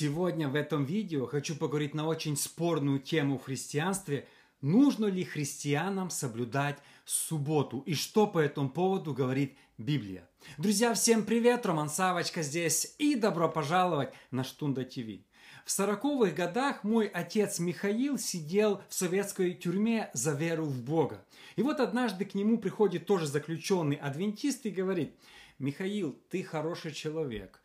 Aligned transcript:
Сегодня 0.00 0.48
в 0.48 0.54
этом 0.54 0.84
видео 0.84 1.26
хочу 1.26 1.56
поговорить 1.56 1.92
на 1.92 2.06
очень 2.06 2.36
спорную 2.36 3.00
тему 3.00 3.36
в 3.36 3.42
христианстве. 3.42 4.28
Нужно 4.60 5.06
ли 5.06 5.24
христианам 5.24 6.08
соблюдать 6.10 6.78
субботу? 7.04 7.80
И 7.80 7.94
что 7.94 8.28
по 8.28 8.38
этому 8.38 8.70
поводу 8.70 9.12
говорит 9.12 9.56
Библия? 9.76 10.28
Друзья, 10.56 10.94
всем 10.94 11.24
привет! 11.24 11.66
Роман 11.66 11.88
Савочка 11.88 12.42
здесь 12.42 12.94
и 12.98 13.16
добро 13.16 13.48
пожаловать 13.48 14.12
на 14.30 14.44
Штунда 14.44 14.84
ТВ. 14.84 15.20
В 15.64 15.70
сороковых 15.72 16.32
годах 16.32 16.84
мой 16.84 17.08
отец 17.08 17.58
Михаил 17.58 18.18
сидел 18.18 18.80
в 18.88 18.94
советской 18.94 19.52
тюрьме 19.52 20.10
за 20.12 20.30
веру 20.30 20.66
в 20.66 20.80
Бога. 20.80 21.24
И 21.56 21.62
вот 21.62 21.80
однажды 21.80 22.24
к 22.24 22.36
нему 22.36 22.58
приходит 22.58 23.04
тоже 23.06 23.26
заключенный 23.26 23.96
адвентист 23.96 24.64
и 24.64 24.70
говорит, 24.70 25.12
Михаил, 25.58 26.16
ты 26.30 26.44
хороший 26.44 26.92
человек, 26.92 27.60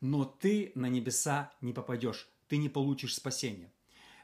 но 0.00 0.24
ты 0.24 0.72
на 0.74 0.88
небеса 0.88 1.52
не 1.60 1.72
попадешь, 1.72 2.28
ты 2.48 2.56
не 2.56 2.68
получишь 2.68 3.14
спасения. 3.14 3.72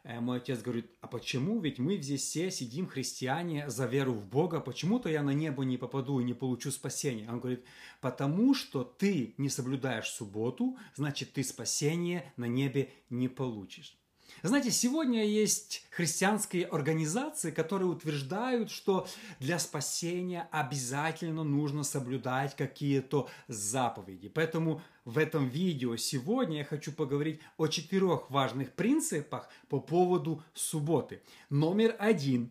Э, 0.04 0.20
мой 0.20 0.38
отец 0.38 0.60
говорит, 0.60 0.90
а 1.00 1.06
почему? 1.06 1.60
Ведь 1.60 1.78
мы 1.78 1.96
здесь 1.96 2.22
все 2.22 2.50
сидим, 2.50 2.86
христиане, 2.86 3.70
за 3.70 3.86
веру 3.86 4.12
в 4.12 4.26
Бога, 4.26 4.60
почему-то 4.60 5.08
я 5.08 5.22
на 5.22 5.30
небо 5.30 5.64
не 5.64 5.78
попаду 5.78 6.20
и 6.20 6.24
не 6.24 6.34
получу 6.34 6.70
спасения. 6.70 7.28
Он 7.30 7.38
говорит, 7.38 7.64
потому 8.00 8.54
что 8.54 8.84
ты 8.84 9.34
не 9.38 9.48
соблюдаешь 9.48 10.10
субботу, 10.10 10.76
значит 10.94 11.32
ты 11.32 11.44
спасение 11.44 12.32
на 12.36 12.46
небе 12.46 12.90
не 13.10 13.28
получишь. 13.28 13.96
Знаете, 14.42 14.70
сегодня 14.70 15.24
есть 15.24 15.84
христианские 15.90 16.66
организации, 16.66 17.50
которые 17.50 17.88
утверждают, 17.88 18.70
что 18.70 19.06
для 19.38 19.58
спасения 19.58 20.48
обязательно 20.50 21.44
нужно 21.44 21.84
соблюдать 21.84 22.56
какие-то 22.56 23.28
заповеди. 23.48 24.28
Поэтому 24.28 24.82
в 25.04 25.18
этом 25.18 25.48
видео 25.48 25.96
сегодня 25.96 26.58
я 26.58 26.64
хочу 26.64 26.92
поговорить 26.92 27.40
о 27.56 27.66
четырех 27.66 28.30
важных 28.30 28.72
принципах 28.72 29.48
по 29.68 29.80
поводу 29.80 30.42
субботы. 30.54 31.22
Номер 31.50 31.96
один. 31.98 32.50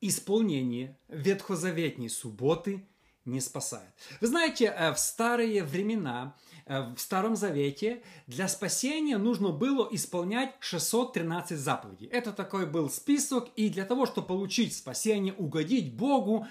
Исполнение 0.00 0.96
ветхозаветней 1.08 2.08
субботы 2.08 2.86
не 3.24 3.40
спасает. 3.40 3.90
Вы 4.20 4.28
знаете, 4.28 4.66
э, 4.66 4.92
в 4.92 4.98
старые 4.98 5.62
времена, 5.62 6.34
в 6.70 6.98
Старом 6.98 7.34
Завете 7.34 8.00
для 8.28 8.46
спасения 8.46 9.18
нужно 9.18 9.48
было 9.48 9.88
исполнять 9.90 10.54
613 10.60 11.58
заповедей. 11.58 12.06
Это 12.06 12.32
такой 12.32 12.64
был 12.64 12.88
список, 12.88 13.48
и 13.56 13.68
для 13.68 13.84
того, 13.84 14.06
чтобы 14.06 14.28
получить 14.28 14.76
спасение, 14.76 15.34
угодить 15.34 15.92
Богу, 15.92 16.46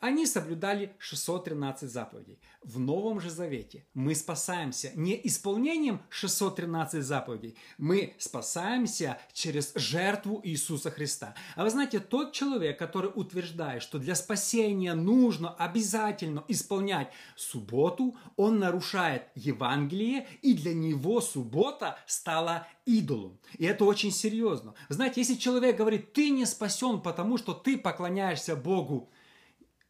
они 0.00 0.26
соблюдали 0.26 0.94
613 0.98 1.90
заповедей. 1.90 2.38
В 2.62 2.78
Новом 2.78 3.20
же 3.20 3.30
Завете 3.30 3.86
мы 3.94 4.14
спасаемся 4.14 4.92
не 4.94 5.18
исполнением 5.26 6.02
613 6.10 7.02
заповедей, 7.02 7.56
мы 7.78 8.14
спасаемся 8.18 9.18
через 9.32 9.72
жертву 9.74 10.40
Иисуса 10.44 10.90
Христа. 10.90 11.34
А 11.56 11.64
вы 11.64 11.70
знаете, 11.70 12.00
тот 12.00 12.32
человек, 12.32 12.78
который 12.78 13.10
утверждает, 13.14 13.82
что 13.82 13.98
для 13.98 14.14
спасения 14.14 14.94
нужно 14.94 15.54
обязательно 15.54 16.44
исполнять 16.48 17.08
субботу, 17.36 18.16
он 18.36 18.58
нарушает 18.58 19.24
Евангелие, 19.34 20.26
и 20.42 20.54
для 20.54 20.74
него 20.74 21.20
суббота 21.20 21.98
стала 22.06 22.66
идолом. 22.84 23.38
И 23.58 23.64
это 23.64 23.84
очень 23.84 24.10
серьезно. 24.10 24.74
Знаете, 24.88 25.20
если 25.20 25.34
человек 25.34 25.76
говорит, 25.76 26.12
ты 26.12 26.30
не 26.30 26.44
спасен, 26.46 27.00
потому 27.00 27.38
что 27.38 27.54
ты 27.54 27.78
поклоняешься 27.78 28.56
Богу, 28.56 29.10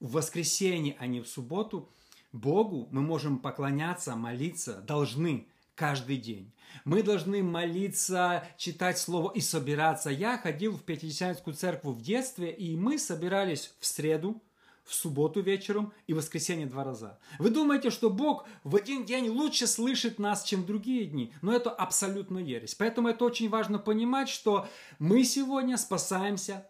в 0.01 0.13
воскресенье, 0.13 0.97
а 0.99 1.07
не 1.07 1.21
в 1.21 1.29
субботу, 1.29 1.89
Богу 2.33 2.89
мы 2.91 3.03
можем 3.03 3.39
поклоняться, 3.39 4.17
молиться, 4.17 4.81
должны 4.81 5.47
каждый 5.75 6.17
день. 6.17 6.53
Мы 6.85 7.03
должны 7.03 7.43
молиться, 7.43 8.47
читать 8.57 8.99
Слово 8.99 9.33
и 9.33 9.41
собираться. 9.41 10.11
Я 10.11 10.39
ходил 10.39 10.77
в 10.77 10.83
Пятидесятническую 10.83 11.55
церковь 11.55 11.97
в 11.97 12.03
детстве, 12.03 12.53
и 12.53 12.77
мы 12.77 12.99
собирались 12.99 13.73
в 13.81 13.87
среду, 13.87 14.43
в 14.85 14.95
субботу 14.95 15.41
вечером 15.41 15.93
и 16.07 16.13
в 16.13 16.17
воскресенье 16.17 16.67
два 16.67 16.85
раза. 16.85 17.19
Вы 17.39 17.51
думаете, 17.51 17.91
что 17.91 18.11
Бог 18.11 18.47
в 18.65 18.75
один 18.77 19.05
день 19.05 19.29
лучше 19.29 19.67
слышит 19.67 20.19
нас, 20.19 20.43
чем 20.43 20.67
другие 20.67 21.07
дни? 21.07 21.33
Но 21.43 21.53
это 21.53 21.71
абсолютно 21.71 22.39
ересь. 22.39 22.75
Поэтому 22.75 23.09
это 23.09 23.25
очень 23.25 23.49
важно 23.49 23.79
понимать, 23.79 24.29
что 24.29 24.69
мы 24.99 25.23
сегодня 25.25 25.77
спасаемся 25.77 26.67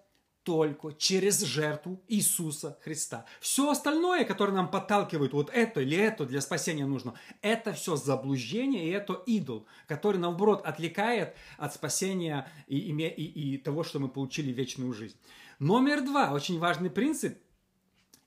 только 0.50 0.92
через 0.94 1.42
жертву 1.42 2.02
Иисуса 2.08 2.76
Христа. 2.82 3.24
Все 3.38 3.70
остальное, 3.70 4.24
которое 4.24 4.50
нам 4.50 4.68
подталкивает, 4.68 5.32
вот 5.32 5.48
это 5.54 5.80
или 5.80 5.96
это 5.96 6.26
для 6.26 6.40
спасения 6.40 6.86
нужно, 6.86 7.14
это 7.40 7.72
все 7.72 7.94
заблуждение 7.94 8.84
и 8.84 8.90
это 8.90 9.12
идол, 9.26 9.68
который, 9.86 10.16
наоборот, 10.16 10.62
отвлекает 10.64 11.36
от 11.56 11.72
спасения 11.72 12.50
и, 12.66 12.78
и, 12.78 12.92
и, 12.92 13.54
и 13.54 13.58
того, 13.58 13.84
что 13.84 14.00
мы 14.00 14.08
получили 14.08 14.50
вечную 14.50 14.92
жизнь. 14.92 15.16
Номер 15.60 16.00
два, 16.04 16.32
очень 16.32 16.58
важный 16.58 16.90
принцип. 16.90 17.38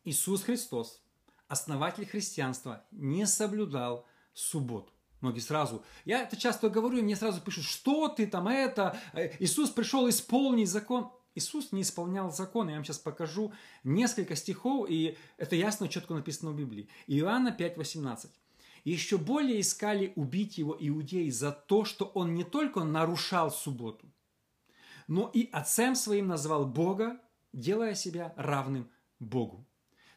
Иисус 0.06 0.44
Христос, 0.44 1.01
основатель 1.50 2.06
христианства, 2.06 2.85
не 2.91 3.28
соблюдал 3.28 4.07
субботу. 4.33 4.94
Многие 5.19 5.41
сразу, 5.41 5.83
я 6.06 6.23
это 6.23 6.38
часто 6.38 6.69
говорю, 6.69 7.03
мне 7.03 7.17
сразу 7.17 7.41
пишут, 7.41 7.66
что 7.66 8.07
ты 8.07 8.28
там 8.28 8.47
это, 8.47 8.97
э, 9.12 9.35
Иисус 9.39 9.72
пришел 9.72 10.07
исполнить 10.07 10.69
закон. 10.69 11.12
Иисус 11.35 11.71
не 11.71 11.81
исполнял 11.81 12.31
закон. 12.31 12.69
Я 12.69 12.75
вам 12.75 12.83
сейчас 12.83 12.99
покажу 12.99 13.53
несколько 13.83 14.35
стихов, 14.35 14.88
и 14.89 15.17
это 15.38 15.55
ясно, 15.55 15.88
четко 15.88 16.13
написано 16.13 16.51
в 16.51 16.55
Библии. 16.55 16.88
Иоанна 17.07 17.55
5,18. 17.57 18.29
Еще 18.83 19.17
более 19.17 19.61
искали 19.61 20.11
убить 20.16 20.57
его 20.57 20.75
иудеи 20.79 21.29
за 21.29 21.51
то, 21.51 21.85
что 21.85 22.05
он 22.05 22.35
не 22.35 22.44
только 22.44 22.83
нарушал 22.83 23.49
субботу, 23.49 24.05
но 25.07 25.29
и 25.33 25.49
отцем 25.51 25.95
своим 25.95 26.27
назвал 26.27 26.66
Бога, 26.66 27.19
делая 27.53 27.95
себя 27.95 28.33
равным 28.35 28.89
Богу. 29.19 29.65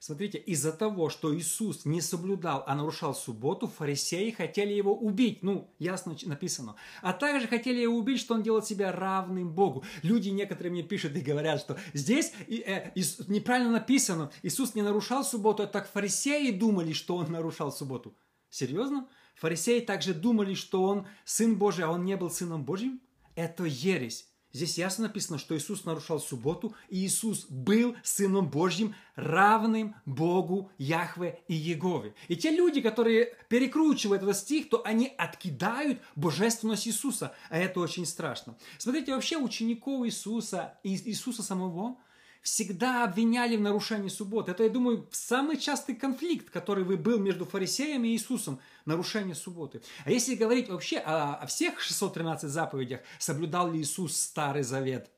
Смотрите, 0.06 0.39
из-за 0.39 0.71
того, 0.71 1.09
что 1.11 1.37
Иисус 1.37 1.84
не 1.84 2.00
соблюдал, 2.00 2.62
а 2.69 2.77
нарушал 2.77 3.12
субботу, 3.12 3.67
фарисеи 3.67 4.31
хотели 4.31 4.72
его 4.72 4.97
убить. 4.97 5.43
Ну, 5.43 5.69
ясно 5.81 6.17
написано. 6.27 6.77
А 7.03 7.12
также 7.12 7.49
хотели 7.49 7.81
его 7.81 7.97
убить, 7.97 8.21
что 8.21 8.34
он 8.34 8.45
делает 8.45 8.65
себя 8.65 8.93
равным 8.93 9.53
Богу. 9.53 9.83
Люди 10.05 10.28
некоторые 10.28 10.71
мне 10.71 10.84
пишут 10.84 11.16
и 11.16 11.21
говорят, 11.21 11.59
что 11.59 11.77
здесь 11.93 12.33
э, 12.47 12.93
неправильно 13.27 13.72
написано. 13.72 14.31
Иисус 14.45 14.77
не 14.77 14.83
нарушал 14.83 15.25
субботу, 15.25 15.65
а 15.65 15.66
так 15.66 15.91
фарисеи 15.91 16.53
думали, 16.53 16.93
что 16.93 17.16
он 17.16 17.33
нарушал 17.33 17.72
субботу. 17.72 18.16
Серьезно? 18.49 19.09
Фарисеи 19.34 19.81
также 19.81 20.15
думали, 20.15 20.55
что 20.55 20.84
он 20.84 21.09
сын 21.25 21.56
Божий, 21.56 21.84
а 21.84 21.91
он 21.91 22.05
не 22.05 22.16
был 22.16 22.31
сыном 22.31 22.65
Божьим? 22.65 23.00
Это 23.34 23.65
ересь. 23.65 24.28
Здесь 24.56 24.78
ясно 24.78 25.09
написано, 25.09 25.37
что 25.37 25.55
Иисус 25.55 25.84
нарушал 25.84 26.19
субботу, 26.19 26.75
и 26.89 27.05
Иисус 27.05 27.44
был 27.50 27.94
Сыном 28.03 28.49
Божьим, 28.49 28.94
равным 29.15 29.94
Богу, 30.06 30.72
Яхве 30.78 31.41
и 31.47 31.53
Егове. 31.53 32.15
И 32.28 32.37
те 32.37 32.50
люди, 32.50 32.81
которые 32.81 33.37
перекручивают 33.50 34.22
этот 34.22 34.39
стих, 34.39 34.71
то 34.71 34.81
они 34.83 35.12
откидают 35.19 36.00
божественность 36.15 36.89
Иисуса, 36.89 37.34
а 37.50 37.59
это 37.59 37.81
очень 37.81 38.06
страшно. 38.06 38.56
Смотрите, 38.78 39.15
вообще 39.15 39.37
учеников 39.37 40.06
Иисуса, 40.06 40.78
Иисуса 40.83 41.43
самого, 41.43 41.99
всегда 42.47 43.03
обвиняли 43.03 43.57
в 43.57 43.61
нарушении 43.61 44.09
субботы. 44.09 44.53
Это, 44.53 44.62
я 44.62 44.71
думаю, 44.71 45.09
самый 45.11 45.57
частый 45.57 45.97
конфликт, 45.97 46.49
который 46.49 46.84
был 46.84 47.19
между 47.19 47.45
фарисеями 47.45 48.09
и 48.09 48.12
Иисусом– 48.12 48.61
нарушение 48.84 49.34
субботы. 49.34 49.83
А 50.05 50.12
если 50.12 50.37
говорить 50.37 50.69
вообще 50.69 50.99
о, 50.99 51.34
о 51.34 51.47
всех 51.47 51.81
613 51.81 52.49
заповедях, 52.49 53.01
соблюдал 53.19 53.73
ли 53.73 53.81
Иисус 53.81 54.17
Старый 54.17 54.62
Завет? 54.62 55.11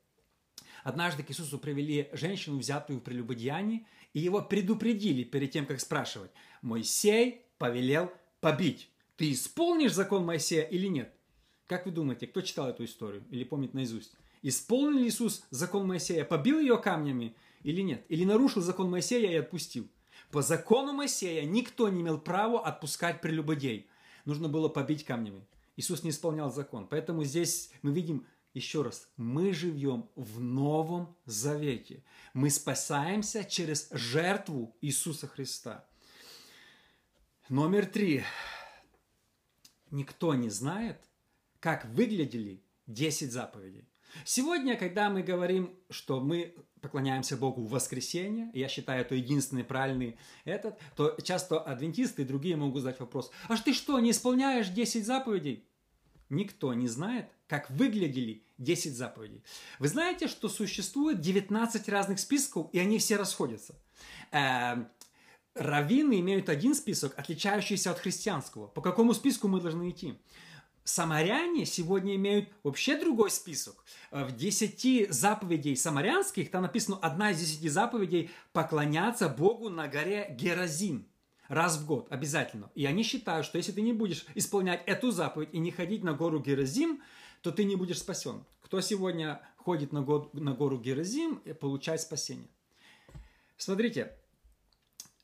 Однажды 0.84 1.22
к 1.22 1.30
Иисусу 1.30 1.58
привели 1.58 2.08
женщину, 2.14 2.56
взятую 2.56 3.00
в 3.00 3.02
прелюбодеянии, 3.02 3.86
и 4.14 4.20
его 4.20 4.40
предупредили 4.40 5.22
перед 5.22 5.50
тем, 5.50 5.66
как 5.66 5.80
спрашивать. 5.80 6.30
Моисей 6.62 7.42
повелел 7.58 8.10
побить. 8.40 8.88
Ты 9.18 9.32
исполнишь 9.32 9.92
закон 9.92 10.24
Моисея 10.24 10.62
или 10.62 10.86
нет? 10.86 11.12
Как 11.66 11.84
вы 11.84 11.92
думаете, 11.92 12.26
кто 12.26 12.40
читал 12.40 12.70
эту 12.70 12.86
историю 12.86 13.22
или 13.30 13.44
помнит 13.44 13.74
наизусть? 13.74 14.14
Исполнил 14.42 15.02
Иисус 15.04 15.44
закон 15.50 15.86
Моисея, 15.86 16.24
побил 16.24 16.58
ее 16.58 16.78
камнями 16.78 17.34
или 17.62 17.80
нет? 17.80 18.04
Или 18.08 18.24
нарушил 18.24 18.62
закон 18.62 18.90
Моисея 18.90 19.30
и 19.30 19.36
отпустил? 19.36 19.88
По 20.30 20.42
закону 20.42 20.92
Моисея 20.92 21.44
никто 21.44 21.88
не 21.88 22.02
имел 22.02 22.18
права 22.18 22.64
отпускать 22.64 23.20
прелюбодей. 23.20 23.88
Нужно 24.24 24.48
было 24.48 24.68
побить 24.68 25.04
камнями. 25.04 25.46
Иисус 25.76 26.02
не 26.02 26.10
исполнял 26.10 26.52
закон. 26.52 26.86
Поэтому 26.86 27.24
здесь 27.24 27.70
мы 27.82 27.92
видим 27.92 28.26
еще 28.54 28.82
раз, 28.82 29.08
мы 29.16 29.52
живем 29.52 30.08
в 30.16 30.40
Новом 30.40 31.16
Завете. 31.24 32.02
Мы 32.34 32.50
спасаемся 32.50 33.44
через 33.44 33.88
жертву 33.92 34.76
Иисуса 34.80 35.26
Христа. 35.26 35.84
Номер 37.48 37.86
три. 37.86 38.24
Никто 39.90 40.34
не 40.34 40.50
знает, 40.50 40.98
как 41.60 41.86
выглядели 41.86 42.60
10 42.86 43.32
заповедей. 43.32 43.88
Сегодня, 44.24 44.76
когда 44.76 45.10
мы 45.10 45.22
говорим, 45.22 45.74
что 45.90 46.20
мы 46.20 46.54
поклоняемся 46.80 47.36
Богу 47.36 47.62
в 47.62 47.70
воскресенье, 47.70 48.50
я 48.54 48.68
считаю 48.68 49.00
это 49.00 49.14
единственный 49.14 49.64
правильный 49.64 50.16
этот, 50.44 50.78
то 50.96 51.16
часто 51.22 51.60
адвентисты 51.60 52.22
и 52.22 52.24
другие 52.24 52.56
могут 52.56 52.82
задать 52.82 53.00
вопрос, 53.00 53.30
а 53.48 53.56
ты 53.56 53.72
что, 53.72 53.98
не 53.98 54.12
исполняешь 54.12 54.68
10 54.68 55.04
заповедей? 55.04 55.68
никто 56.30 56.74
не 56.74 56.88
знает, 56.88 57.26
как 57.46 57.70
выглядели 57.70 58.42
10 58.58 58.94
заповедей. 58.94 59.42
Вы 59.78 59.88
знаете, 59.88 60.28
что 60.28 60.48
существует 60.48 61.20
19 61.20 61.88
разных 61.88 62.18
списков, 62.18 62.68
и 62.72 62.78
они 62.78 62.98
все 62.98 63.16
расходятся. 63.16 63.74
Э, 64.30 64.84
раввины 65.54 66.20
имеют 66.20 66.48
один 66.48 66.74
список, 66.74 67.18
отличающийся 67.18 67.90
от 67.90 67.98
христианского. 67.98 68.66
По 68.66 68.82
какому 68.82 69.14
списку 69.14 69.48
мы 69.48 69.60
должны 69.60 69.90
идти? 69.90 70.18
Самаряне 70.88 71.66
сегодня 71.66 72.16
имеют 72.16 72.48
вообще 72.62 72.98
другой 72.98 73.30
список. 73.30 73.84
Э, 74.10 74.24
в 74.24 74.34
10 74.34 75.12
заповедей 75.12 75.76
самарянских 75.76 76.50
там 76.50 76.62
написано 76.62 76.96
одна 77.02 77.32
из 77.32 77.38
10 77.38 77.70
заповедей 77.70 78.30
поклоняться 78.54 79.28
Богу 79.28 79.68
на 79.68 79.86
горе 79.86 80.34
Геразим 80.38 81.06
раз 81.48 81.76
в 81.76 81.84
год 81.84 82.06
обязательно. 82.10 82.70
И 82.74 82.86
они 82.86 83.02
считают, 83.02 83.44
что 83.44 83.58
если 83.58 83.72
ты 83.72 83.82
не 83.82 83.92
будешь 83.92 84.24
исполнять 84.34 84.82
эту 84.86 85.10
заповедь 85.10 85.50
и 85.52 85.58
не 85.58 85.72
ходить 85.72 86.04
на 86.04 86.14
гору 86.14 86.40
Геразим, 86.40 87.02
то 87.42 87.52
ты 87.52 87.64
не 87.64 87.76
будешь 87.76 87.98
спасен. 87.98 88.46
Кто 88.62 88.80
сегодня 88.80 89.42
ходит 89.58 89.92
на, 89.92 90.00
гору, 90.00 90.30
на 90.32 90.54
гору 90.54 90.78
Геразим, 90.78 91.42
получает 91.60 92.00
спасение. 92.00 92.48
Смотрите, 93.58 94.16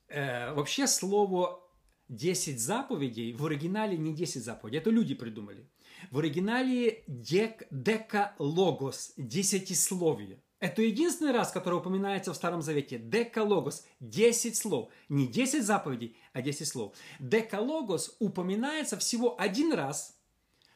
э, 0.09 0.53
вообще 0.53 0.87
слово 0.87 1.64
10 2.09 2.61
заповедей 2.61 3.33
в 3.33 3.45
оригинале 3.47 3.97
не 3.97 4.13
10 4.13 4.45
заповедей, 4.45 4.79
это 4.79 4.91
люди 4.91 5.15
придумали. 5.15 5.69
В 6.11 6.19
оригинале 6.19 7.03
дек, 7.07 7.67
декалогос, 7.71 9.15
десятисловие. 9.17 10.43
Это 10.61 10.81
единственный 10.83 11.33
раз, 11.33 11.53
который 11.53 11.79
упоминается 11.79 12.33
в 12.33 12.37
Старом 12.37 12.63
Завете. 12.63 12.99
Декалогос. 12.99 13.85
10 14.01 14.57
слов. 14.57 14.91
Не 15.09 15.27
10 15.27 15.63
заповедей, 15.63 16.17
а 16.33 16.41
10 16.41 16.67
слов. 16.67 16.97
Декалогос 17.19 18.17
упоминается 18.19 18.97
всего 18.97 19.39
один 19.39 19.75
раз 19.75 20.19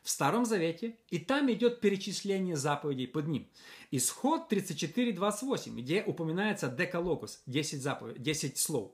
в 0.03 0.11
Старом 0.11 0.45
Завете, 0.45 0.99
и 1.09 1.19
там 1.19 1.51
идет 1.53 1.81
перечисление 1.81 2.57
заповедей 2.57 3.09
под 3.09 3.29
ним. 3.29 3.49
Исход 3.91 4.53
34.28, 4.53 5.81
где 5.81 6.03
упоминается 6.03 6.69
декалогос, 6.69 7.43
10, 7.47 7.83
заповедей, 7.83 8.23
10 8.23 8.59
слов. 8.59 8.93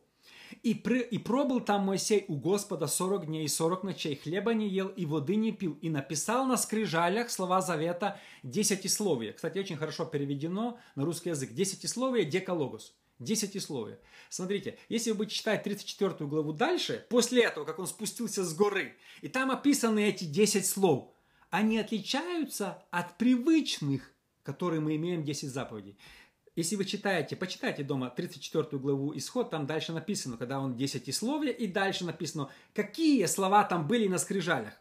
И, 0.62 0.74
при, 0.74 1.00
и 1.00 1.18
пробыл 1.18 1.60
там 1.60 1.82
Моисей 1.86 2.24
у 2.28 2.36
Господа 2.36 2.86
сорок 2.86 3.26
дней 3.26 3.44
и 3.44 3.48
сорок 3.48 3.82
ночей, 3.82 4.16
хлеба 4.16 4.54
не 4.54 4.68
ел 4.68 4.88
и 4.88 5.06
воды 5.06 5.36
не 5.36 5.52
пил, 5.52 5.78
и 5.80 5.90
написал 5.90 6.46
на 6.46 6.56
скрижалях 6.56 7.30
слова 7.30 7.60
завета 7.60 8.20
десятисловие. 8.42 9.32
Кстати, 9.32 9.58
очень 9.58 9.76
хорошо 9.76 10.04
переведено 10.04 10.78
на 10.94 11.04
русский 11.04 11.30
язык. 11.30 11.52
Десятисловие– 11.52 12.24
декалогос. 12.26 12.94
Десятисловие. 13.18 14.00
Смотрите, 14.28 14.78
если 14.88 15.12
вы 15.12 15.18
будете 15.18 15.36
читать 15.36 15.62
34 15.62 16.28
главу 16.28 16.52
дальше, 16.52 17.06
после 17.08 17.44
этого, 17.44 17.64
как 17.64 17.78
он 17.78 17.86
спустился 17.86 18.44
с 18.44 18.54
горы, 18.54 18.96
и 19.22 19.28
там 19.28 19.50
описаны 19.50 20.08
эти 20.08 20.24
10 20.24 20.66
слов, 20.66 21.14
они 21.50 21.78
отличаются 21.78 22.82
от 22.90 23.16
привычных, 23.16 24.10
которые 24.42 24.80
мы 24.80 24.96
имеем 24.96 25.24
10 25.24 25.48
заповедей. 25.48 25.96
Если 26.56 26.76
вы 26.76 26.84
читаете, 26.84 27.34
почитайте 27.34 27.82
дома 27.82 28.10
34 28.10 28.78
главу 28.78 29.16
Исход, 29.16 29.50
там 29.50 29.66
дальше 29.66 29.92
написано, 29.92 30.36
когда 30.36 30.60
он 30.60 30.76
10 30.76 31.12
словия, 31.12 31.52
и 31.52 31.66
дальше 31.66 32.04
написано, 32.04 32.48
какие 32.72 33.26
слова 33.26 33.64
там 33.64 33.88
были 33.88 34.06
на 34.06 34.18
скрижалях. 34.18 34.74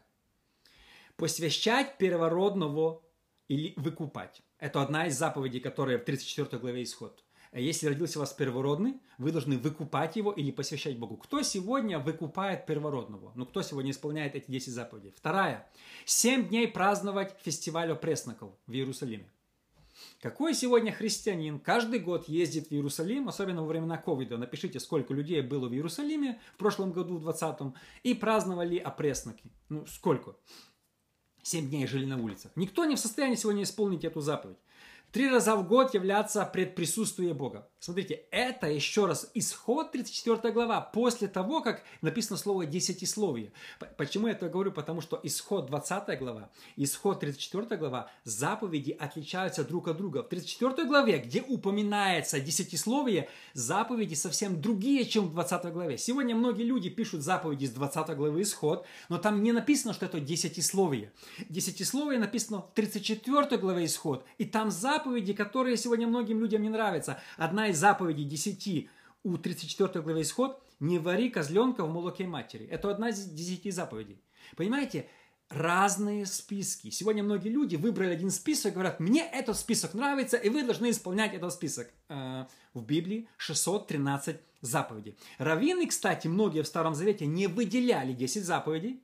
Посвящать 1.16 1.98
первородного 1.98 3.02
или 3.48 3.74
выкупать. 3.76 4.44
Это 4.60 4.84
одна 4.84 5.08
из 5.08 5.18
заповедей, 5.18 5.60
которая 5.60 5.98
в 5.98 6.06
34 6.06 6.60
главе 6.60 6.84
Исход. 6.84 7.24
Если 7.52 7.88
родился 7.88 8.20
у 8.20 8.22
вас 8.22 8.34
первородный, 8.34 9.00
вы 9.18 9.32
должны 9.32 9.58
выкупать 9.58 10.16
его 10.16 10.32
или 10.32 10.52
посвящать 10.52 10.98
Богу. 10.98 11.18
Кто 11.18 11.42
сегодня 11.42 12.00
выкупает 12.00 12.66
первородного? 12.66 13.32
Ну, 13.36 13.46
кто 13.46 13.62
сегодня 13.62 13.92
исполняет 13.92 14.36
эти 14.36 14.50
10 14.50 14.74
заповедей? 14.74 15.14
Вторая. 15.16 15.70
Семь 16.06 16.48
дней 16.48 16.68
праздновать 16.68 17.36
фестиваль 17.44 17.92
опресноков 17.92 18.52
в 18.66 18.74
Иерусалиме. 18.74 19.30
Какой 20.22 20.54
сегодня 20.54 20.92
христианин 20.92 21.60
каждый 21.60 22.00
год 22.00 22.28
ездит 22.28 22.68
в 22.68 22.72
Иерусалим, 22.72 23.28
особенно 23.28 23.62
во 23.62 23.68
времена 23.68 23.98
ковида? 23.98 24.38
Напишите, 24.38 24.80
сколько 24.80 25.14
людей 25.14 25.42
было 25.42 25.68
в 25.68 25.74
Иерусалиме 25.74 26.40
в 26.54 26.58
прошлом 26.58 26.92
году, 26.92 27.18
в 27.18 27.28
20-м, 27.28 27.76
и 28.04 28.14
праздновали 28.14 28.78
опресноки. 28.78 29.52
Ну, 29.70 29.86
сколько? 29.86 30.36
Семь 31.42 31.70
дней 31.70 31.88
жили 31.88 32.06
на 32.06 32.22
улицах. 32.22 32.54
Никто 32.56 32.86
не 32.86 32.96
в 32.96 33.00
состоянии 33.00 33.36
сегодня 33.36 33.64
исполнить 33.64 34.06
эту 34.06 34.22
заповедь 34.22 34.58
три 35.14 35.30
раза 35.30 35.56
в 35.56 35.68
год 35.68 35.94
являться 35.94 36.44
пред 36.44 36.76
присутствие 36.76 37.36
Бога. 37.36 37.70
Смотрите, 37.80 38.24
это 38.32 38.68
еще 38.68 39.06
раз 39.06 39.30
исход 39.36 39.92
34 39.92 40.52
глава, 40.54 40.82
после 40.82 41.28
того, 41.28 41.62
как 41.62 41.84
написано 42.02 42.38
слово 42.38 42.66
десятисловие. 42.66 43.52
Почему 43.98 44.28
я 44.28 44.34
это 44.34 44.50
говорю? 44.50 44.72
Потому 44.72 45.02
что 45.02 45.20
исход 45.22 45.68
20 45.68 46.18
глава, 46.18 46.50
исход 46.78 47.20
34 47.20 47.78
глава, 47.78 48.10
заповеди 48.24 48.92
отличаются 48.92 49.64
друг 49.64 49.88
от 49.90 49.98
друга. 49.98 50.24
В 50.24 50.30
34 50.30 50.88
главе, 50.88 51.20
где 51.20 51.42
упоминается 51.42 52.40
десятисловие, 52.40 53.30
заповеди 53.54 54.16
совсем 54.16 54.62
другие, 54.62 55.06
чем 55.06 55.28
в 55.28 55.34
20 55.34 55.74
главе. 55.74 55.98
Сегодня 55.98 56.36
многие 56.36 56.64
люди 56.64 56.90
пишут 56.90 57.22
заповеди 57.22 57.66
с 57.66 57.72
20 57.72 58.16
главы 58.18 58.42
исход, 58.42 58.86
но 59.10 59.20
там 59.20 59.44
не 59.44 59.52
написано, 59.52 59.94
что 59.94 60.08
это 60.08 60.20
десятисловие. 60.20 61.12
Десятисловие 61.50 62.20
написано 62.20 62.62
в 62.62 62.72
34 62.74 63.58
главе 63.58 63.86
исход, 63.86 64.26
и 64.40 64.46
там 64.46 64.72
заповеди 64.72 65.03
заповеди, 65.04 65.34
которые 65.34 65.78
сегодня 65.78 66.08
многим 66.08 66.40
людям 66.40 66.62
не 66.62 66.70
нравятся. 66.70 67.20
Одна 67.38 67.68
из 67.68 67.78
заповедей 67.78 68.24
десяти 68.24 68.90
у 69.24 69.38
34 69.38 70.02
главы 70.02 70.22
Исход– 70.22 70.60
не 70.80 71.00
вари 71.00 71.30
козленка 71.30 71.86
в 71.86 71.94
молоке 71.94 72.28
матери. 72.28 72.66
Это 72.66 72.90
одна 72.90 73.10
из 73.10 73.26
десяти 73.26 73.72
заповедей. 73.72 74.22
Понимаете, 74.58 75.08
разные 75.50 76.26
списки. 76.26 76.90
Сегодня 76.90 77.24
многие 77.24 77.50
люди 77.50 77.78
выбрали 77.78 78.14
один 78.14 78.32
список 78.32 78.72
и 78.72 78.74
говорят, 78.74 79.00
мне 79.00 79.26
этот 79.26 79.56
список 79.58 79.94
нравится, 79.94 80.36
и 80.36 80.50
вы 80.50 80.64
должны 80.64 80.90
исполнять 80.90 81.34
этот 81.34 81.54
список. 81.54 81.90
Э, 82.10 82.46
в 82.74 82.84
Библии 82.84 83.30
613 83.38 84.38
заповедей. 84.62 85.18
Раввины, 85.38 85.88
кстати, 85.88 86.28
многие 86.28 86.64
в 86.64 86.68
Старом 86.68 86.96
Завете 86.96 87.28
не 87.28 87.48
выделяли 87.48 88.12
10 88.12 88.44
заповедей, 88.44 89.02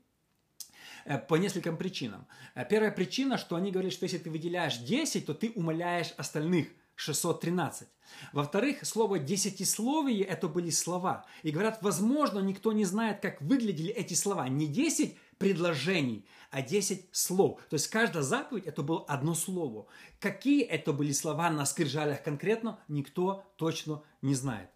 по 1.17 1.35
нескольким 1.35 1.77
причинам. 1.77 2.27
Э, 2.55 2.65
первая 2.69 2.91
причина, 2.91 3.37
что 3.37 3.55
они 3.55 3.71
говорят, 3.71 3.93
что 3.93 4.03
если 4.03 4.19
ты 4.19 4.29
выделяешь 4.29 4.77
10, 4.77 5.25
то 5.25 5.33
ты 5.33 5.51
умоляешь 5.55 6.13
остальных 6.17 6.67
613. 6.95 7.87
Во-вторых, 8.33 8.85
слово 8.85 9.19
«десятисловие»– 9.19 10.23
это 10.25 10.47
были 10.47 10.69
слова. 10.69 11.25
И 11.43 11.51
говорят, 11.51 11.79
возможно, 11.81 12.39
никто 12.39 12.73
не 12.73 12.85
знает, 12.85 13.21
как 13.21 13.41
выглядели 13.41 13.91
эти 13.91 14.13
слова. 14.13 14.47
Не 14.49 14.67
10 14.67 15.17
предложений, 15.37 16.25
а 16.51 16.61
10 16.61 17.07
слов. 17.11 17.61
То 17.69 17.75
есть 17.75 17.87
каждая 17.87 18.23
заповедь– 18.23 18.65
это 18.65 18.83
было 18.83 19.05
одно 19.05 19.33
слово. 19.33 19.87
Какие 20.19 20.63
это 20.63 20.91
были 20.91 21.13
слова 21.13 21.49
на 21.49 21.65
скрижалях 21.65 22.21
конкретно, 22.21 22.79
никто 22.87 23.45
точно 23.55 24.03
не 24.21 24.35
знает. 24.35 24.69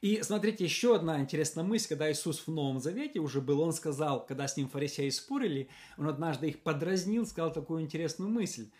И 0.00 0.22
смотрите, 0.22 0.64
еще 0.64 0.96
одна 0.96 1.20
интересная 1.20 1.62
мысль, 1.62 1.88
когда 1.88 2.10
Иисус 2.10 2.40
в 2.46 2.48
Новом 2.48 2.80
Завете 2.80 3.18
уже 3.18 3.42
был, 3.42 3.60
он 3.60 3.74
сказал, 3.74 4.24
когда 4.24 4.48
с 4.48 4.56
ним 4.56 4.68
фарисеи 4.68 5.10
спорили, 5.10 5.68
он 5.98 6.08
однажды 6.08 6.48
их 6.48 6.60
подразнил, 6.60 7.26
сказал 7.26 7.52
такую 7.52 7.82
интересную 7.82 8.30
мысль. 8.30 8.70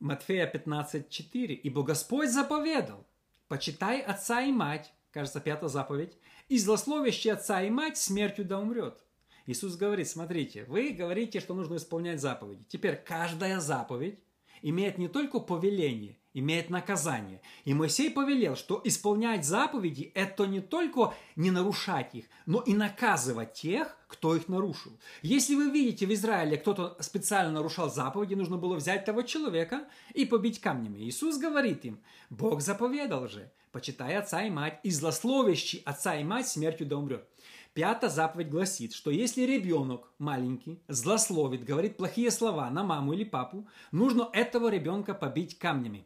Матфея 0.00 0.50
15.4. 0.52 1.54
«Ибо 1.54 1.82
Господь 1.84 2.30
заповедал, 2.30 3.06
почитай 3.46 4.00
отца 4.00 4.42
и 4.42 4.50
мать, 4.50 4.92
кажется, 5.12 5.40
пятая 5.40 5.68
заповедь, 5.68 6.16
и 6.48 6.58
злословящий 6.58 7.32
отца 7.32 7.62
и 7.62 7.70
мать 7.70 7.96
смертью 7.96 8.44
да 8.44 8.58
умрет». 8.58 9.04
Иисус 9.46 9.76
говорит, 9.76 10.08
смотрите, 10.08 10.64
вы 10.64 10.90
говорите, 10.90 11.40
что 11.40 11.54
нужно 11.54 11.76
исполнять 11.76 12.20
заповеди. 12.20 12.64
Теперь 12.68 12.96
каждая 12.96 13.60
заповедь 13.60 14.18
имеет 14.60 14.98
не 14.98 15.08
только 15.08 15.40
повеление, 15.40 16.18
имеет 16.38 16.70
наказание. 16.70 17.40
И 17.64 17.74
Моисей 17.74 18.10
повелел, 18.10 18.56
что 18.56 18.80
исполнять 18.84 19.44
заповеди– 19.44 20.12
это 20.14 20.46
не 20.46 20.60
только 20.60 21.14
не 21.36 21.50
нарушать 21.50 22.14
их, 22.14 22.24
но 22.46 22.60
и 22.60 22.74
наказывать 22.74 23.54
тех, 23.54 23.96
кто 24.06 24.34
их 24.36 24.48
нарушил. 24.48 24.92
Если 25.22 25.54
вы 25.54 25.70
видите 25.70 26.06
в 26.06 26.12
Израиле, 26.12 26.56
кто-то 26.56 26.96
специально 27.00 27.52
нарушал 27.52 27.90
заповеди, 27.90 28.34
нужно 28.34 28.56
было 28.56 28.76
взять 28.76 29.04
того 29.04 29.22
человека 29.22 29.86
и 30.14 30.24
побить 30.24 30.60
камнями. 30.60 30.98
Иисус 30.98 31.38
говорит 31.38 31.84
им, 31.84 32.00
Бог 32.30 32.60
заповедал 32.60 33.28
же, 33.28 33.50
почитай 33.72 34.16
отца 34.16 34.42
и 34.42 34.50
мать, 34.50 34.80
и 34.82 34.90
злословящий 34.90 35.82
отца 35.84 36.16
и 36.16 36.24
мать 36.24 36.48
смертью 36.48 36.86
да 36.86 36.96
умрет. 36.96 37.28
Пятая 37.74 38.10
заповедь 38.10 38.48
гласит, 38.48 38.92
что 38.92 39.10
если 39.10 39.42
ребенок 39.42 40.10
маленький 40.18 40.82
злословит, 40.88 41.64
говорит 41.64 41.96
плохие 41.96 42.30
слова 42.30 42.68
на 42.70 42.82
маму 42.82 43.12
или 43.12 43.24
папу, 43.24 43.68
нужно 43.92 44.28
этого 44.32 44.68
ребенка 44.68 45.14
побить 45.14 45.58
камнями 45.58 46.04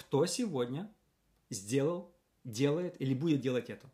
кто 0.00 0.24
сегодня 0.24 0.90
сделал, 1.50 2.10
делает 2.42 2.98
или 3.00 3.12
будет 3.12 3.42
делать 3.42 3.68
это. 3.68 3.86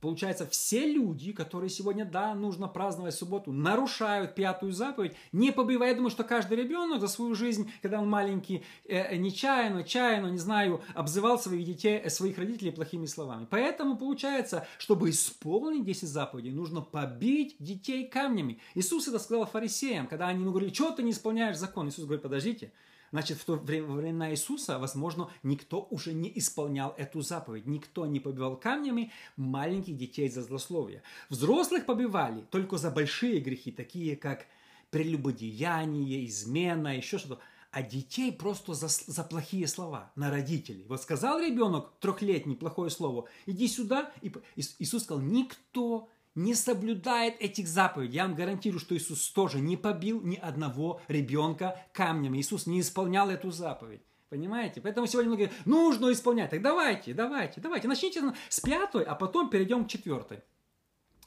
Получается, 0.00 0.46
все 0.46 0.86
люди, 0.86 1.32
которые 1.32 1.70
сегодня, 1.70 2.04
да, 2.04 2.34
нужно 2.34 2.68
праздновать 2.68 3.14
субботу, 3.14 3.50
нарушают 3.50 4.36
пятую 4.36 4.72
заповедь, 4.72 5.16
не 5.32 5.50
побивая. 5.50 5.88
Я 5.88 5.94
думаю, 5.96 6.10
что 6.10 6.22
каждый 6.22 6.58
ребенок 6.58 7.00
за 7.00 7.08
свою 7.08 7.34
жизнь, 7.34 7.72
когда 7.82 8.00
он 8.00 8.08
маленький, 8.08 8.62
э, 8.84 9.16
нечаянно, 9.16 9.82
чаянно, 9.82 10.28
не 10.28 10.38
знаю, 10.38 10.82
обзывал 10.94 11.38
своих 11.40 11.64
детей, 11.64 11.96
э, 11.98 12.10
своих 12.10 12.38
родителей 12.38 12.70
плохими 12.70 13.06
словами. 13.06 13.48
Поэтому 13.50 13.96
получается, 13.96 14.68
чтобы 14.78 15.10
исполнить 15.10 15.84
10 15.84 16.08
заповедей, 16.08 16.52
нужно 16.52 16.80
побить 16.80 17.56
детей 17.58 18.06
камнями. 18.06 18.60
Иисус 18.76 19.08
это 19.08 19.18
сказал 19.18 19.46
фарисеям, 19.46 20.06
когда 20.06 20.28
они 20.28 20.42
ему 20.42 20.50
говорили, 20.50 20.72
что 20.72 20.92
ты 20.92 21.02
не 21.02 21.10
исполняешь 21.10 21.56
закон? 21.56 21.88
Иисус 21.88 22.04
говорит, 22.04 22.22
подождите, 22.22 22.70
Значит, 23.10 23.38
в 23.38 23.44
то 23.44 23.54
время, 23.54 23.86
во 23.88 23.94
времена 23.96 24.30
Иисуса, 24.30 24.78
возможно, 24.78 25.30
никто 25.42 25.86
уже 25.90 26.12
не 26.12 26.30
исполнял 26.38 26.94
эту 26.96 27.22
заповедь. 27.22 27.66
Никто 27.66 28.06
не 28.06 28.20
побивал 28.20 28.56
камнями 28.56 29.12
маленьких 29.36 29.96
детей 29.96 30.28
за 30.28 30.42
злословие. 30.42 31.02
Взрослых 31.30 31.86
побивали 31.86 32.42
только 32.50 32.76
за 32.76 32.90
большие 32.90 33.40
грехи, 33.40 33.72
такие 33.72 34.16
как 34.16 34.46
прелюбодеяние, 34.90 36.26
измена, 36.26 36.96
еще 36.96 37.18
что-то. 37.18 37.40
А 37.70 37.82
детей 37.82 38.32
просто 38.32 38.72
за, 38.72 38.88
за 38.88 39.22
плохие 39.24 39.68
слова 39.68 40.10
на 40.16 40.30
родителей. 40.30 40.86
Вот 40.88 41.02
сказал 41.02 41.38
ребенок 41.38 41.92
трехлетний 42.00 42.56
плохое 42.56 42.90
слово, 42.90 43.26
иди 43.44 43.68
сюда. 43.68 44.10
И 44.22 44.32
Иисус 44.56 45.04
сказал, 45.04 45.22
никто 45.22 46.08
не 46.38 46.54
соблюдает 46.54 47.34
этих 47.40 47.66
заповедей, 47.66 48.14
я 48.14 48.22
вам 48.22 48.36
гарантирую, 48.36 48.78
что 48.78 48.96
Иисус 48.96 49.28
тоже 49.30 49.60
не 49.60 49.76
побил 49.76 50.20
ни 50.22 50.36
одного 50.36 51.00
ребенка 51.08 51.84
камнями. 51.92 52.38
Иисус 52.38 52.66
не 52.66 52.80
исполнял 52.80 53.28
эту 53.28 53.50
заповедь. 53.50 54.02
Понимаете? 54.28 54.80
Поэтому 54.80 55.06
сегодня 55.06 55.30
многие 55.30 55.46
говорят, 55.46 55.66
нужно 55.66 56.12
исполнять. 56.12 56.50
Так 56.50 56.62
давайте, 56.62 57.12
давайте, 57.12 57.60
давайте. 57.60 57.88
Начните 57.88 58.22
с 58.48 58.60
пятой, 58.60 59.02
а 59.02 59.16
потом 59.16 59.50
перейдем 59.50 59.84
к 59.84 59.88
четвертой. 59.88 60.42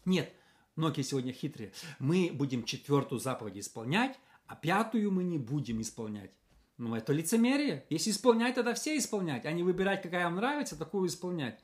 Нет, 0.05 0.31
многие 0.77 1.01
сегодня 1.01 1.33
хитрые. 1.33 1.73
Мы 1.99 2.29
будем 2.31 2.63
четвертую 2.63 3.19
заповедь 3.19 3.57
исполнять, 3.57 4.17
а 4.47 4.55
пятую 4.55 5.11
мы 5.11 5.23
не 5.23 5.37
будем 5.37 5.81
исполнять. 5.81 6.31
Ну, 6.77 6.95
это 6.95 7.11
лицемерие. 7.11 7.85
Если 7.89 8.11
исполнять, 8.11 8.55
тогда 8.55 8.73
все 8.75 8.97
исполнять, 8.97 9.45
а 9.45 9.51
не 9.51 9.63
выбирать, 9.63 10.03
какая 10.03 10.23
вам 10.23 10.35
нравится, 10.35 10.77
такую 10.77 11.09
исполнять. 11.09 11.59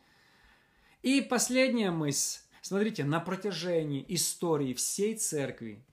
И 1.01 1.21
последняя 1.21 1.91
мысль 1.91 2.39
Смотрите, 2.67 3.05
на 3.05 3.21
протяжении 3.21 4.03
истории 4.09 4.73
всей 4.73 5.15
церкви 5.15 5.85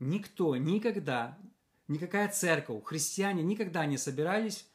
никто 0.00 0.56
никогда, 0.56 1.38
никакая 1.86 2.28
церковь, 2.28 2.82
христиане 2.82 3.44
никогда 3.44 3.86
не 3.86 3.98
собирались 3.98 4.66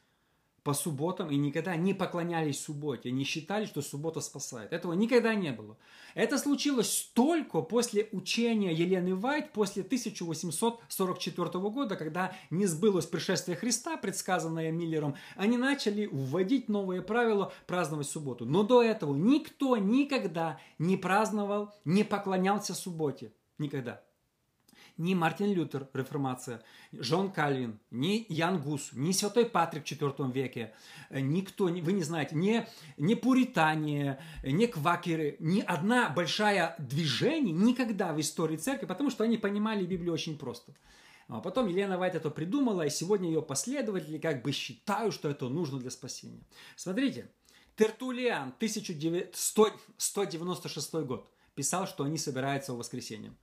по 0.63 0.73
субботам 0.73 1.29
и 1.29 1.35
никогда 1.35 1.75
не 1.75 1.93
поклонялись 1.93 2.61
субботе, 2.61 3.11
не 3.11 3.25
считали, 3.25 3.65
что 3.65 3.81
суббота 3.81 4.21
спасает. 4.21 4.71
Этого 4.71 4.93
никогда 4.93 5.35
не 5.35 5.51
было. 5.51 5.77
Это 6.15 6.37
случилось 6.37 7.11
только 7.13 7.61
после 7.61 8.07
учения 8.11 8.73
Елены 8.73 9.15
Вайт, 9.15 9.51
после 9.51 9.83
1844 9.83 11.49
года, 11.69 11.95
когда 11.95 12.35
не 12.49 12.65
сбылось 12.65 13.05
пришествие 13.05 13.57
Христа, 13.57 13.97
предсказанное 13.97 14.71
Миллером, 14.71 15.15
они 15.35 15.57
начали 15.57 16.07
вводить 16.11 16.69
новые 16.69 17.01
правила 17.01 17.51
праздновать 17.67 18.07
субботу. 18.07 18.45
Но 18.45 18.63
до 18.63 18.81
этого 18.81 19.15
никто 19.15 19.75
никогда 19.75 20.59
не 20.79 20.95
праздновал, 20.95 21.73
не 21.83 22.03
поклонялся 22.03 22.73
субботе. 22.73 23.33
Никогда 23.57 24.01
ни 24.97 25.13
Мартин 25.13 25.53
Лютер, 25.53 25.87
реформация, 25.93 26.61
Жон 26.91 27.31
Кальвин, 27.31 27.79
ни 27.91 28.25
Ян 28.29 28.61
Гус, 28.61 28.91
ни 28.93 29.11
Святой 29.11 29.45
Патрик 29.45 29.85
в 29.85 29.91
IV 29.91 30.31
веке, 30.31 30.73
э, 31.09 31.19
никто, 31.19 31.65
вы 31.65 31.93
не 31.93 32.03
знаете, 32.03 32.35
ни, 32.35 32.65
ни 32.97 33.15
пуритане, 33.15 34.19
ни 34.43 34.65
квакеры, 34.65 35.37
ни 35.39 35.61
одна 35.61 36.09
большая 36.09 36.75
движение 36.79 37.53
никогда 37.53 38.13
в 38.13 38.19
истории 38.19 38.57
церкви, 38.57 38.85
потому 38.85 39.09
что 39.09 39.23
они 39.23 39.37
понимали 39.37 39.85
Библию 39.85 40.13
очень 40.13 40.37
просто. 40.37 40.73
А 41.27 41.39
потом 41.39 41.67
Елена 41.67 41.97
Вайт 41.97 42.15
это 42.15 42.29
придумала, 42.29 42.85
и 42.85 42.89
сегодня 42.89 43.29
ее 43.29 43.41
последователи 43.41 44.17
как 44.17 44.43
бы 44.43 44.51
считают, 44.51 45.13
что 45.13 45.29
это 45.29 45.47
нужно 45.49 45.79
для 45.79 45.89
спасения. 45.89 46.43
Смотрите, 46.75 47.31
Тертулиан, 47.75 48.53
1196 48.57 50.93
год, 51.05 51.31
писал, 51.55 51.87
что 51.87 52.03
они 52.03 52.17
собираются 52.17 52.73
в 52.73 52.77
воскресенье. 52.77 53.33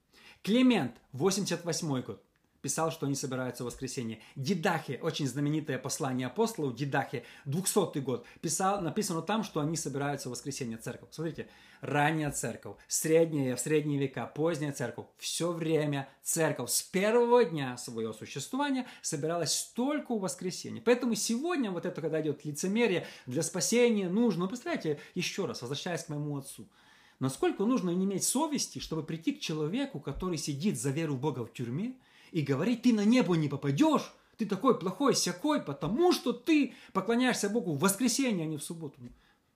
Климент, 0.42 0.96
88 1.12 2.00
год, 2.00 2.24
писал, 2.62 2.90
что 2.90 3.04
они 3.04 3.14
собираются 3.14 3.62
в 3.62 3.66
воскресенье. 3.66 4.20
Дидахе, 4.36 4.98
очень 5.02 5.26
знаменитое 5.26 5.78
послание 5.78 6.28
апостолов, 6.28 6.74
Дидахе, 6.74 7.24
200 7.44 7.98
год, 7.98 8.24
писал, 8.40 8.80
написано 8.80 9.20
там, 9.20 9.44
что 9.44 9.60
они 9.60 9.76
собираются 9.76 10.30
в 10.30 10.32
воскресенье 10.32 10.78
церковь. 10.78 11.10
Смотрите, 11.12 11.50
ранняя 11.82 12.30
церковь, 12.30 12.76
средняя, 12.88 13.54
в 13.54 13.60
средние 13.60 14.00
века, 14.00 14.24
поздняя 14.26 14.72
церковь, 14.72 15.08
все 15.18 15.52
время 15.52 16.08
церковь 16.22 16.70
с 16.70 16.82
первого 16.84 17.44
дня 17.44 17.76
своего 17.76 18.14
существования 18.14 18.86
собиралась 19.02 19.70
только 19.74 20.14
в 20.14 20.20
воскресенье. 20.20 20.80
Поэтому 20.80 21.16
сегодня 21.16 21.70
вот 21.70 21.84
это, 21.84 22.00
когда 22.00 22.22
идет 22.22 22.46
лицемерие, 22.46 23.06
для 23.26 23.42
спасения 23.42 24.08
нужно, 24.08 24.44
ну, 24.44 24.48
представляете, 24.48 24.98
еще 25.14 25.44
раз, 25.44 25.60
возвращаясь 25.60 26.04
к 26.04 26.08
моему 26.08 26.38
отцу– 26.38 26.66
Насколько 27.20 27.66
нужно 27.66 27.90
иметь 27.90 28.24
совести, 28.24 28.78
чтобы 28.78 29.02
прийти 29.02 29.32
к 29.32 29.40
человеку, 29.40 30.00
который 30.00 30.38
сидит 30.38 30.80
за 30.80 30.90
веру 30.90 31.14
в 31.14 31.20
Бога 31.20 31.44
в 31.44 31.52
тюрьме, 31.52 31.94
и 32.32 32.40
говорить, 32.40 32.82
ты 32.82 32.94
на 32.94 33.04
небо 33.04 33.36
не 33.36 33.48
попадешь, 33.48 34.12
ты 34.38 34.46
такой 34.46 34.78
плохой, 34.78 35.14
сякой, 35.14 35.60
потому 35.60 36.12
что 36.12 36.32
ты 36.32 36.74
поклоняешься 36.94 37.50
Богу 37.50 37.74
в 37.74 37.80
воскресенье, 37.80 38.44
а 38.44 38.48
не 38.48 38.56
в 38.56 38.64
субботу. 38.64 38.98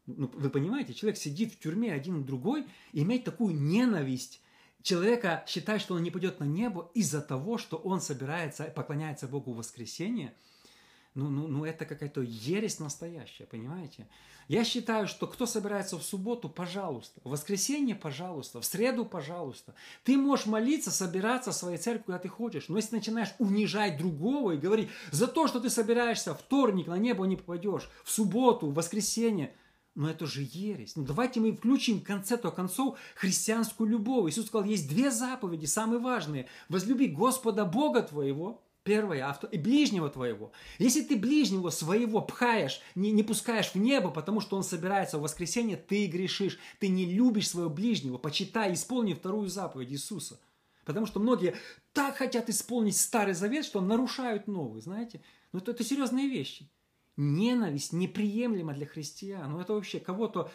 Ну, 0.07 0.31
вы 0.35 0.51
понимаете, 0.51 0.93
человек 0.93 1.17
сидит 1.17 1.55
в 1.55 1.59
тюрьме 1.59 1.93
один 1.95 2.21
и 2.21 2.25
другой, 2.25 2.67
и 2.93 3.03
иметь 3.03 3.25
такую 3.25 3.55
ненависть 3.55 4.43
человека 4.83 5.43
считать, 5.49 5.81
что 5.81 5.95
он 5.95 6.03
не 6.03 6.11
пойдет 6.11 6.41
на 6.41 6.45
небо 6.45 6.91
из-за 6.93 7.23
того, 7.23 7.57
что 7.57 7.79
он 7.79 8.03
собирается, 8.03 8.65
поклоняется 8.65 9.27
Богу 9.27 9.53
в 9.53 9.57
воскресенье– 9.57 10.35
ну, 11.15 11.31
ну, 11.31 11.47
ну 11.47 11.65
это 11.65 11.85
какая-то 11.85 12.23
ересь 12.23 12.81
настоящая, 12.81 13.47
понимаете? 13.47 14.09
Я 14.49 14.65
считаю, 14.65 15.07
что 15.07 15.29
кто 15.29 15.47
собирается 15.47 15.97
в 15.97 16.03
субботу, 16.03 16.49
пожалуйста, 16.49 17.21
в 17.23 17.31
воскресенье, 17.31 17.95
пожалуйста, 17.95 18.61
в 18.61 18.65
среду, 18.65 19.07
пожалуйста. 19.07 19.75
Ты 20.03 20.17
можешь 20.17 20.47
молиться, 20.47 20.91
собираться 20.91 21.53
в 21.53 21.55
своей 21.55 21.79
церкви, 21.79 22.07
куда 22.07 22.19
ты 22.19 22.29
хочешь, 22.29 22.69
но 22.69 22.77
если 22.77 22.97
начинаешь 22.97 23.33
унижать 23.39 23.97
другого 23.97 24.53
и 24.53 24.59
говорить, 24.59 24.91
за 25.13 25.29
то, 25.29 25.47
что 25.47 25.61
ты 25.61 25.71
собираешься 25.71 26.35
вторник 26.35 26.89
на 26.89 26.99
небо 26.99 27.25
не 27.27 27.37
попадешь, 27.37 27.89
в 28.03 28.11
субботу, 28.11 28.67
в 28.67 28.75
воскресенье, 28.75 29.55
ну 29.95 30.09
это 30.09 30.27
же 30.27 30.43
ересь. 30.43 30.97
Ну 30.97 31.05
давайте 31.05 31.39
мы 31.39 31.53
включим 31.53 32.01
в 32.01 32.05
конце-то 32.05 32.51
концов 32.51 32.99
христианскую 33.15 33.89
любовь. 33.89 34.33
Иисус 34.33 34.47
сказал, 34.47 34.67
есть 34.67 34.89
две 34.89 35.13
заповеди, 35.13 35.67
самые 35.67 36.01
важные. 36.01 36.49
Возлюби 36.69 37.07
Господа 37.07 37.65
Бога 37.65 38.03
твоего 38.03 38.65
Первое, 38.85 39.27
авто, 39.27 39.47
и 39.47 39.57
ближнего 39.57 40.11
твоего. 40.11 40.53
Если 40.79 41.01
ты 41.01 41.17
ближнего 41.17 41.71
своего 41.71 42.21
пхаешь, 42.21 42.83
не, 42.95 43.13
не 43.13 43.23
пускаешь 43.23 43.71
в 43.71 43.77
небо, 43.77 44.11
потому 44.11 44.43
что 44.43 44.59
он 44.59 44.63
собирается 44.63 45.17
в 45.17 45.23
воскресенье, 45.23 45.79
ты 45.79 46.07
грешишь. 46.07 46.59
Ты 46.81 46.89
не 46.89 47.07
любишь 47.07 47.49
своего 47.49 47.71
ближнего. 47.71 48.19
Почитай, 48.19 48.75
исполни 48.75 49.15
вторую 49.15 49.49
заповедь 49.49 49.91
Иисуса. 49.91 50.39
Потому 50.85 51.07
что 51.07 51.19
многие 51.19 51.57
так 51.95 52.17
хотят 52.17 52.51
исполнить 52.51 52.99
Старый 52.99 53.33
Завет, 53.33 53.65
что 53.65 53.81
нарушают 53.81 54.49
новый, 54.49 54.83
знаете. 54.83 55.23
Ну 55.53 55.61
это, 55.61 55.71
это 55.71 55.83
серьезные 55.83 56.29
вещи. 56.29 56.69
Ненависть 57.17 57.95
неприемлема 57.95 58.75
для 58.75 58.85
христиан. 58.85 59.51
Ну 59.51 59.61
это 59.61 59.73
вообще 59.73 59.99
кого-то 59.99 60.53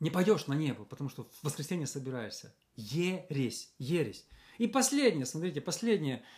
не 0.00 0.08
пойдешь 0.08 0.46
на 0.46 0.54
небо, 0.54 0.86
потому 0.86 1.10
что 1.10 1.24
в 1.24 1.44
воскресенье 1.44 1.86
собираешься. 1.86 2.54
Ересь, 2.74 3.70
ересь. 3.78 4.24
И 4.56 4.66
последнее, 4.66 5.26
смотрите, 5.26 5.60
последнее– 5.60 6.24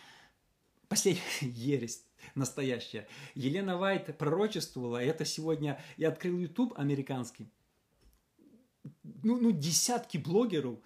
последняя 0.89 1.23
ересь 1.41 2.03
настоящая. 2.35 3.07
Елена 3.35 3.77
Вайт 3.77 4.17
пророчествовала, 4.17 4.97
это 4.97 5.23
сегодня, 5.23 5.81
я 5.95 6.09
открыл 6.09 6.37
YouTube 6.37 6.77
американский, 6.77 7.49
ну, 9.03 9.39
ну 9.39 9.51
десятки 9.51 10.17
блогеров 10.17 10.79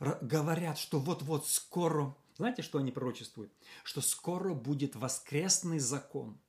говорят, 0.00 0.78
что 0.78 0.98
вот-вот 0.98 1.46
скоро, 1.46 2.16
знаете, 2.36 2.62
что 2.62 2.78
они 2.78 2.92
пророчествуют? 2.92 3.52
Что 3.84 4.00
скоро 4.00 4.54
будет 4.54 4.96
воскресный 4.96 5.78
закон– 5.78 6.40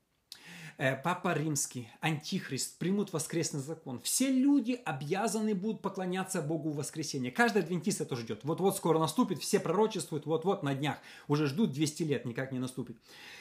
Папа 1.03 1.33
Римский, 1.33 1.89
Антихрист 2.00 2.77
примут 2.77 3.12
воскресный 3.12 3.59
закон. 3.59 4.00
Все 4.00 4.31
люди 4.31 4.79
обязаны 4.86 5.53
будут 5.53 5.81
поклоняться 5.81 6.41
Богу 6.41 6.69
в 6.69 6.77
воскресенье. 6.77 7.31
Каждый 7.31 7.63
адвентист 7.63 8.00
это 8.00 8.15
ждет. 8.15 8.45
Вот-вот 8.45 8.77
скоро 8.77 8.98
наступит, 8.98 9.41
все 9.41 9.59
пророчествуют, 9.59 10.25
вот-вот 10.25 10.63
на 10.63 10.74
днях. 10.74 10.98
Уже 11.27 11.48
ждут 11.48 11.74
200 11.74 12.03
лет, 12.03 12.24
никак 12.24 12.53
не 12.53 12.59
наступит. 12.59 12.95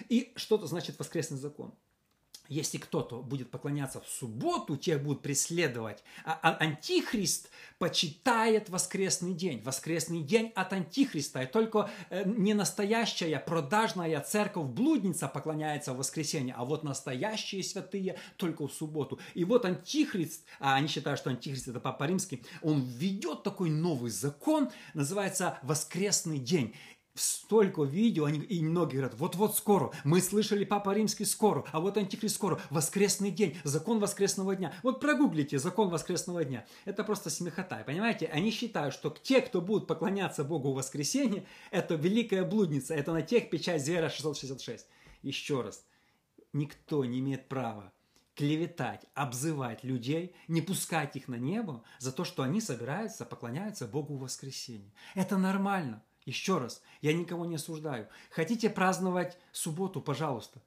И 0.08 0.32
что-то 0.34 0.66
значит 0.66 0.98
воскресный 0.98 1.38
закон. 1.38 1.72
Если 2.48 2.78
кто-то 2.78 3.22
будет 3.22 3.50
поклоняться 3.50 4.00
в 4.00 4.08
субботу, 4.08 4.76
тех 4.76 5.02
будут 5.02 5.22
преследовать. 5.22 6.02
А, 6.24 6.38
а 6.42 6.56
антихрист 6.56 7.50
почитает 7.78 8.68
воскресный 8.68 9.34
день. 9.34 9.62
Воскресный 9.62 10.22
день 10.22 10.52
от 10.54 10.72
антихриста. 10.72 11.42
И 11.42 11.46
только 11.46 11.90
э, 12.10 12.24
не 12.26 12.54
настоящая 12.54 13.38
продажная 13.38 14.20
церковь 14.20 14.66
блудница 14.66 15.28
поклоняется 15.28 15.92
в 15.92 15.98
воскресенье, 15.98 16.54
а 16.56 16.64
вот 16.64 16.82
настоящие 16.82 17.62
святые 17.62 18.16
только 18.36 18.66
в 18.66 18.72
субботу. 18.72 19.20
И 19.34 19.44
вот 19.44 19.64
антихрист, 19.64 20.44
а 20.58 20.74
они 20.74 20.88
считают, 20.88 21.20
что 21.20 21.30
антихрист 21.30 21.68
это 21.68 21.80
Папа 21.80 22.04
Римский, 22.04 22.42
он 22.62 22.82
введет 22.82 23.42
такой 23.42 23.70
новый 23.70 24.10
закон, 24.10 24.70
называется 24.94 25.58
воскресный 25.62 26.38
день 26.38 26.74
столько 27.18 27.84
видео, 27.84 28.24
они, 28.24 28.40
и 28.40 28.62
многие 28.62 28.96
говорят, 28.96 29.14
вот-вот 29.14 29.56
скоро, 29.56 29.92
мы 30.04 30.20
слышали 30.20 30.64
Папа 30.64 30.94
Римский 30.94 31.24
скоро, 31.24 31.64
а 31.72 31.80
вот 31.80 31.96
Антихрист 31.96 32.36
скоро, 32.36 32.60
воскресный 32.70 33.30
день, 33.30 33.56
закон 33.64 33.98
воскресного 33.98 34.56
дня. 34.56 34.72
Вот 34.82 35.00
прогуглите 35.00 35.58
закон 35.58 35.88
воскресного 35.88 36.44
дня. 36.44 36.66
Это 36.84 37.04
просто 37.04 37.30
смехота, 37.30 37.82
понимаете? 37.84 38.26
Они 38.26 38.50
считают, 38.50 38.94
что 38.94 39.14
те, 39.22 39.40
кто 39.40 39.60
будут 39.60 39.86
поклоняться 39.86 40.44
Богу 40.44 40.72
в 40.72 40.76
воскресенье, 40.76 41.44
это 41.70 41.94
великая 41.94 42.44
блудница, 42.44 42.94
это 42.94 43.12
на 43.12 43.22
тех 43.22 43.50
печать 43.50 43.82
Зера 43.82 44.08
666. 44.08 44.86
Еще 45.22 45.60
раз, 45.62 45.84
никто 46.52 47.04
не 47.04 47.18
имеет 47.18 47.48
права 47.48 47.92
клеветать, 48.38 49.04
обзывать 49.14 49.82
людей, 49.82 50.32
не 50.46 50.62
пускать 50.62 51.16
их 51.16 51.26
на 51.26 51.34
небо 51.34 51.82
за 51.98 52.12
то, 52.12 52.22
что 52.22 52.44
они 52.44 52.60
собираются, 52.60 53.24
поклоняются 53.24 53.88
Богу 53.88 54.16
в 54.16 54.20
воскресенье. 54.20 54.92
Это 55.16 55.36
нормально. 55.36 56.04
Еще 56.28 56.58
раз, 56.58 56.82
я 57.00 57.14
никого 57.14 57.46
не 57.46 57.54
осуждаю. 57.54 58.06
Хотите 58.28 58.68
праздновать 58.68 59.38
субботу, 59.50 60.02
пожалуйста. 60.02 60.60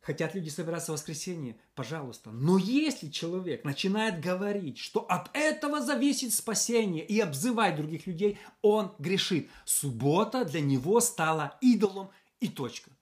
Хотят 0.00 0.36
люди 0.36 0.48
собираться 0.48 0.92
в 0.92 0.94
воскресенье, 0.94 1.56
пожалуйста. 1.74 2.30
Но 2.30 2.56
если 2.56 3.08
человек 3.08 3.64
начинает 3.64 4.20
говорить, 4.20 4.78
что 4.78 5.00
от 5.00 5.28
этого 5.32 5.80
зависит 5.80 6.32
спасение 6.32 7.04
и 7.04 7.18
обзывать 7.18 7.74
других 7.74 8.06
людей, 8.06 8.38
он 8.62 8.94
грешит. 9.00 9.50
Суббота 9.64 10.44
для 10.44 10.60
него 10.60 11.00
стала 11.00 11.58
идолом 11.60 12.10
и 12.38 12.48
точка. 12.48 12.92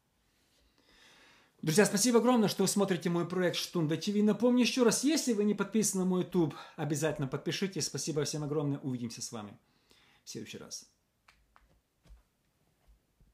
Друзья, 1.61 1.85
спасибо 1.85 2.21
огромное, 2.21 2.49
что 2.49 2.62
вы 2.62 2.69
смотрите 2.69 3.11
мой 3.11 3.28
проект 3.28 3.57
Штунда 3.57 3.99
ТВ. 3.99 4.14
Напомню 4.23 4.62
еще 4.62 4.85
раз, 4.85 5.04
если 5.04 5.35
вы 5.35 5.45
не 5.45 5.52
подписаны 5.52 6.04
на 6.04 6.09
мой 6.09 6.23
YouTube, 6.23 6.54
обязательно 6.76 7.28
подпишитесь. 7.28 7.85
Спасибо 7.85 8.25
всем 8.25 8.42
огромное. 8.42 8.78
Увидимся 8.78 9.21
с 9.21 9.30
вами 9.33 9.59
в 10.25 10.30
следующий 10.30 10.57
раз. 10.57 10.90